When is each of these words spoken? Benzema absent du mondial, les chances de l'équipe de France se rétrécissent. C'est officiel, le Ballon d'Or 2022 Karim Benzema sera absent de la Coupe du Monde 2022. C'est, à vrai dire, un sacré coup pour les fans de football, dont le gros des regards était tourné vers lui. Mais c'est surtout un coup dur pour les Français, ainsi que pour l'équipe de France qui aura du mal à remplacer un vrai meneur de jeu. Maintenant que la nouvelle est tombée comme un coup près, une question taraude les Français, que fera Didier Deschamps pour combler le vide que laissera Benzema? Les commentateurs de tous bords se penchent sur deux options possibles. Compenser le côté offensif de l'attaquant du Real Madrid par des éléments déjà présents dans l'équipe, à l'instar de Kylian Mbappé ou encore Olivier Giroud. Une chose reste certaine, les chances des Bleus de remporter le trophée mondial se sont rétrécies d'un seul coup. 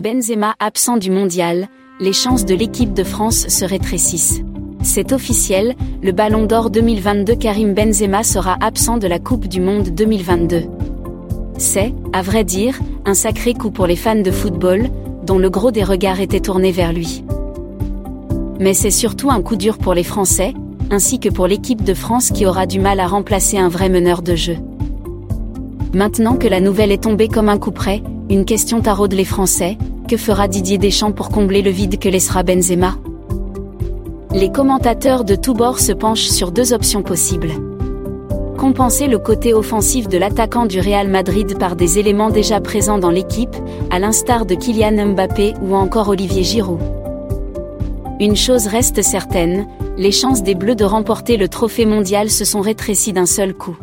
Benzema 0.00 0.54
absent 0.60 0.96
du 0.96 1.10
mondial, 1.10 1.66
les 1.98 2.12
chances 2.12 2.44
de 2.44 2.54
l'équipe 2.54 2.94
de 2.94 3.02
France 3.02 3.48
se 3.48 3.64
rétrécissent. 3.64 4.42
C'est 4.80 5.10
officiel, 5.10 5.74
le 6.04 6.12
Ballon 6.12 6.46
d'Or 6.46 6.70
2022 6.70 7.34
Karim 7.34 7.74
Benzema 7.74 8.22
sera 8.22 8.56
absent 8.60 8.98
de 8.98 9.08
la 9.08 9.18
Coupe 9.18 9.48
du 9.48 9.60
Monde 9.60 9.88
2022. 9.88 10.66
C'est, 11.58 11.92
à 12.12 12.22
vrai 12.22 12.44
dire, 12.44 12.78
un 13.06 13.14
sacré 13.14 13.54
coup 13.54 13.72
pour 13.72 13.88
les 13.88 13.96
fans 13.96 14.22
de 14.22 14.30
football, 14.30 14.88
dont 15.24 15.40
le 15.40 15.50
gros 15.50 15.72
des 15.72 15.82
regards 15.82 16.20
était 16.20 16.38
tourné 16.38 16.70
vers 16.70 16.92
lui. 16.92 17.24
Mais 18.60 18.74
c'est 18.74 18.92
surtout 18.92 19.30
un 19.30 19.42
coup 19.42 19.56
dur 19.56 19.78
pour 19.78 19.94
les 19.94 20.04
Français, 20.04 20.54
ainsi 20.92 21.18
que 21.18 21.28
pour 21.28 21.48
l'équipe 21.48 21.82
de 21.82 21.94
France 21.94 22.30
qui 22.30 22.46
aura 22.46 22.66
du 22.66 22.78
mal 22.78 23.00
à 23.00 23.08
remplacer 23.08 23.58
un 23.58 23.68
vrai 23.68 23.88
meneur 23.88 24.22
de 24.22 24.36
jeu. 24.36 24.58
Maintenant 25.92 26.36
que 26.36 26.46
la 26.46 26.60
nouvelle 26.60 26.92
est 26.92 27.02
tombée 27.02 27.26
comme 27.26 27.48
un 27.48 27.58
coup 27.58 27.72
près, 27.72 28.00
une 28.30 28.44
question 28.44 28.82
taraude 28.82 29.14
les 29.14 29.24
Français, 29.24 29.78
que 30.06 30.18
fera 30.18 30.48
Didier 30.48 30.76
Deschamps 30.76 31.12
pour 31.12 31.30
combler 31.30 31.62
le 31.62 31.70
vide 31.70 31.98
que 31.98 32.08
laissera 32.08 32.42
Benzema? 32.42 32.96
Les 34.34 34.52
commentateurs 34.52 35.24
de 35.24 35.34
tous 35.34 35.54
bords 35.54 35.80
se 35.80 35.92
penchent 35.92 36.28
sur 36.28 36.52
deux 36.52 36.74
options 36.74 37.02
possibles. 37.02 37.52
Compenser 38.58 39.06
le 39.06 39.18
côté 39.18 39.54
offensif 39.54 40.08
de 40.08 40.18
l'attaquant 40.18 40.66
du 40.66 40.78
Real 40.78 41.08
Madrid 41.08 41.58
par 41.58 41.74
des 41.74 41.98
éléments 41.98 42.28
déjà 42.28 42.60
présents 42.60 42.98
dans 42.98 43.10
l'équipe, 43.10 43.56
à 43.90 43.98
l'instar 43.98 44.44
de 44.44 44.54
Kylian 44.54 45.14
Mbappé 45.14 45.54
ou 45.62 45.74
encore 45.74 46.08
Olivier 46.08 46.42
Giroud. 46.42 46.80
Une 48.20 48.36
chose 48.36 48.66
reste 48.66 49.00
certaine, 49.02 49.66
les 49.96 50.12
chances 50.12 50.42
des 50.42 50.54
Bleus 50.54 50.74
de 50.74 50.84
remporter 50.84 51.36
le 51.36 51.48
trophée 51.48 51.86
mondial 51.86 52.28
se 52.28 52.44
sont 52.44 52.60
rétrécies 52.60 53.12
d'un 53.12 53.26
seul 53.26 53.54
coup. 53.54 53.76